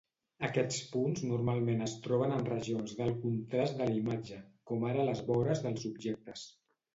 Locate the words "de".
3.83-3.89